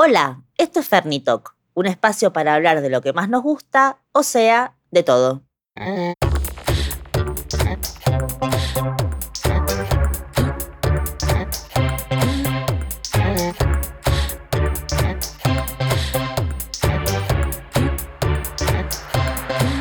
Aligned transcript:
Hola, 0.00 0.44
esto 0.56 0.78
es 0.78 0.86
Fernitalk, 0.86 1.56
un 1.74 1.86
espacio 1.86 2.32
para 2.32 2.54
hablar 2.54 2.82
de 2.82 2.88
lo 2.88 3.00
que 3.00 3.12
más 3.12 3.28
nos 3.28 3.42
gusta, 3.42 3.98
o 4.12 4.22
sea, 4.22 4.76
de 4.92 5.02
todo. 5.02 5.42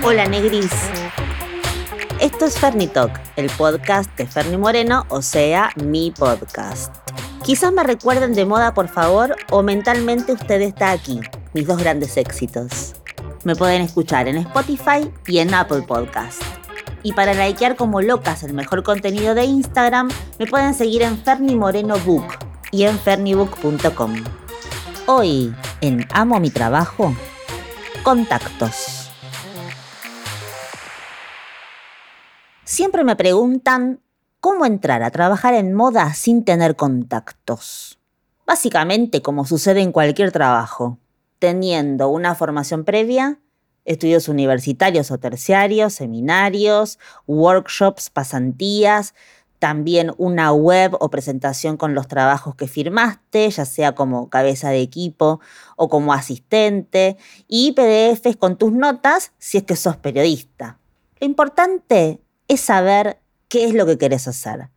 Hola 0.04 0.26
Negris. 0.28 0.72
Esto 2.20 2.46
es 2.46 2.58
Fernitalk, 2.58 3.22
el 3.36 3.52
podcast 3.52 4.10
de 4.18 4.26
Ferni 4.26 4.58
Moreno, 4.58 5.06
o 5.10 5.22
sea, 5.22 5.70
mi 5.76 6.10
podcast. 6.10 7.07
Quizás 7.44 7.72
me 7.72 7.84
recuerden 7.84 8.34
de 8.34 8.46
moda, 8.46 8.74
por 8.74 8.90
favor, 8.90 9.36
o 9.52 9.64
mentalmente 9.64 10.34
usted 10.34 10.62
está 10.62 10.92
aquí, 10.92 11.22
mis 11.54 11.66
dos 11.66 11.78
grandes 11.78 12.18
éxitos. 12.18 12.96
Me 13.44 13.56
pueden 13.56 13.82
escuchar 13.82 14.28
en 14.28 14.38
Spotify 14.38 15.10
y 15.28 15.38
en 15.40 15.54
Apple 15.54 15.84
Podcast. 15.84 16.42
Y 17.04 17.14
para 17.14 17.34
likear 17.34 17.78
como 17.78 18.02
locas 18.02 18.44
el 18.44 18.54
mejor 18.54 18.84
contenido 18.84 19.34
de 19.34 19.46
Instagram, 19.46 20.10
me 20.40 20.48
pueden 20.48 20.74
seguir 20.74 21.04
en 21.04 21.18
Ferni 21.18 21.56
Moreno 21.56 21.98
Book 22.00 22.26
y 22.72 22.84
en 22.84 23.00
fernibook.com. 23.00 24.16
Hoy, 25.06 25.56
en 25.80 26.06
Amo 26.12 26.40
mi 26.42 26.50
trabajo, 26.50 27.16
contactos. 28.04 29.10
Siempre 32.66 33.06
me 33.06 33.16
preguntan 33.16 34.02
¿Cómo 34.50 34.66
entrar 34.66 35.04
a 35.04 35.12
trabajar 35.12 35.56
en 35.56 35.74
moda 35.74 36.14
sin 36.14 36.46
tener 36.46 36.78
contactos? 36.78 38.00
Básicamente 38.46 39.22
como 39.22 39.44
sucede 39.44 39.82
en 39.82 39.92
cualquier 39.92 40.32
trabajo, 40.32 41.00
teniendo 41.38 42.08
una 42.08 42.34
formación 42.34 42.86
previa, 42.86 43.42
estudios 43.84 44.30
universitarios 44.30 45.12
o 45.12 45.18
terciarios, 45.18 45.96
seminarios, 45.96 46.98
workshops, 47.26 48.10
pasantías, 48.10 49.16
también 49.60 50.14
una 50.18 50.54
web 50.54 50.96
o 50.98 51.10
presentación 51.10 51.76
con 51.76 51.94
los 51.94 52.08
trabajos 52.08 52.56
que 52.56 52.70
firmaste, 52.70 53.50
ya 53.50 53.66
sea 53.66 53.96
como 53.96 54.30
cabeza 54.30 54.70
de 54.70 54.80
equipo 54.80 55.42
o 55.76 55.90
como 55.90 56.14
asistente, 56.14 57.18
y 57.50 57.74
PDFs 57.74 58.38
con 58.38 58.58
tus 58.58 58.72
notas 58.72 59.34
si 59.40 59.58
es 59.58 59.66
que 59.66 59.76
sos 59.76 59.98
periodista. 59.98 60.80
Lo 61.20 61.28
importante 61.28 62.22
es 62.48 62.62
saber 62.62 63.20
qué 63.48 63.66
es 63.66 63.74
lo 63.74 63.86
que 63.86 63.98
querés 63.98 64.28
hacer. 64.28 64.70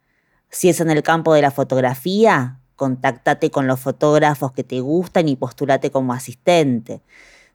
Si 0.48 0.68
es 0.68 0.80
en 0.80 0.90
el 0.90 1.02
campo 1.02 1.34
de 1.34 1.42
la 1.42 1.50
fotografía, 1.50 2.60
contáctate 2.76 3.50
con 3.50 3.66
los 3.66 3.80
fotógrafos 3.80 4.52
que 4.52 4.64
te 4.64 4.80
gustan 4.80 5.28
y 5.28 5.36
postulate 5.36 5.90
como 5.90 6.12
asistente. 6.12 7.02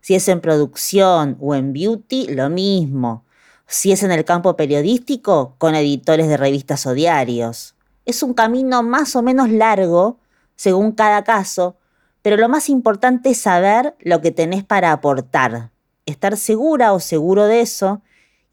Si 0.02 0.16
es 0.16 0.27
en 0.27 0.39
producción 0.39 1.38
o 1.41 1.55
en 1.55 1.73
beauty, 1.73 2.27
lo 2.27 2.49
mismo. 2.49 3.25
Si 3.67 3.91
es 3.91 4.03
en 4.03 4.11
el 4.11 4.23
campo 4.23 4.55
periodístico, 4.55 5.55
con 5.57 5.73
editores 5.73 6.27
de 6.27 6.38
revistas 6.38 6.85
o 6.85 6.94
diarios. 6.94 7.75
Es 8.05 8.22
un 8.22 8.33
camino 8.33 8.83
más 8.83 9.16
o 9.16 9.23
menos 9.23 9.50
largo, 9.50 10.19
según 10.55 10.91
cada 10.91 11.23
caso, 11.23 11.77
pero 12.22 12.38
lo 12.38 12.47
más 12.47 12.69
importante 12.69 13.31
es 13.31 13.41
saber 13.41 13.95
lo 14.00 14.22
que 14.22 14.31
tenés 14.31 14.63
para 14.63 14.91
aportar, 14.91 15.72
estar 16.05 16.38
segura 16.38 16.94
o 16.94 17.00
seguro 17.00 17.45
de 17.45 17.61
eso 17.61 18.02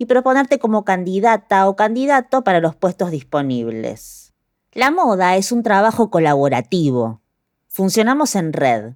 y 0.03 0.05
proponerte 0.05 0.58
como 0.58 0.84
candidata 0.84 1.69
o 1.69 1.77
candidato 1.77 2.42
para 2.42 2.58
los 2.58 2.75
puestos 2.75 3.12
disponibles. 3.12 4.33
La 4.72 4.91
moda 4.91 5.36
es 5.36 5.53
un 5.53 5.62
trabajo 5.62 6.11
colaborativo. 6.11 7.20
Funcionamos 7.69 8.34
en 8.34 8.53
red. 8.53 8.95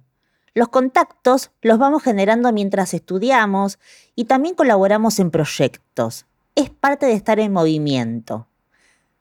Los 0.53 0.67
contactos 0.67 1.51
los 1.61 1.77
vamos 1.77 2.03
generando 2.03 2.51
mientras 2.51 2.93
estudiamos 2.93 3.79
y 4.15 4.25
también 4.25 4.53
colaboramos 4.53 5.17
en 5.19 5.31
proyectos. 5.31 6.25
Es 6.55 6.71
parte 6.71 7.05
de 7.05 7.13
estar 7.13 7.39
en 7.39 7.53
movimiento. 7.53 8.47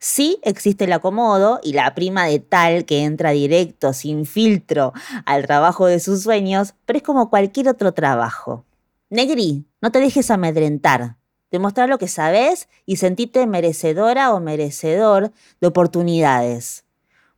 Sí 0.01 0.41
existe 0.43 0.87
el 0.87 0.93
acomodo 0.93 1.61
y 1.63 1.73
la 1.75 1.95
prima 1.95 2.27
de 2.27 2.41
tal 2.41 2.85
que 2.85 3.05
entra 3.05 3.31
directo, 3.31 3.93
sin 3.93 4.27
filtro, 4.27 4.93
al 5.25 5.47
trabajo 5.47 5.87
de 5.87 6.01
sus 6.01 6.25
sueños, 6.25 6.75
pero 6.85 6.97
es 6.97 7.05
como 7.05 7.31
cualquier 7.31 7.69
otro 7.69 7.95
trabajo. 7.95 8.65
Negri, 9.09 9.67
no 9.81 9.93
te 9.93 10.01
dejes 10.01 10.33
amedrentar 10.33 11.16
demostrar 11.51 11.89
lo 11.89 11.99
que 11.99 12.09
sabes 12.09 12.69
y 12.85 12.97
sentirte 12.97 13.47
merecedora 13.47 14.33
o 14.33 14.41
merecedor 14.41 15.33
de 15.61 15.67
oportunidades. 15.67 16.85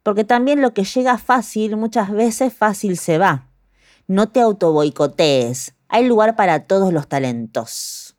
Porque 0.02 0.24
también 0.24 0.62
lo 0.62 0.72
que 0.72 0.84
llega 0.84 1.18
fácil, 1.18 1.76
muchas 1.76 2.10
veces 2.10 2.52
fácil 2.54 2.96
se 2.96 3.18
va. 3.18 3.48
No 4.06 4.28
te 4.28 4.40
autoboicotees. 4.40 5.74
Hay 5.88 6.06
lugar 6.06 6.36
para 6.36 6.64
todos 6.64 6.92
los 6.92 7.08
talentos. 7.08 8.16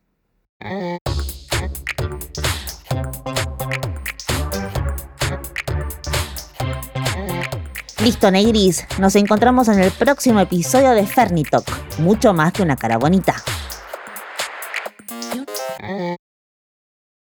Listo, 8.03 8.31
Negris. 8.31 8.85
Nos 8.97 9.16
encontramos 9.16 9.67
en 9.67 9.79
el 9.79 9.91
próximo 9.91 10.39
episodio 10.39 10.91
de 10.91 11.06
Fernitok. 11.06 11.66
Mucho 12.00 12.33
más 12.33 12.53
que 12.53 12.63
una 12.63 12.77
cara 12.77 12.97
bonita. 12.97 13.35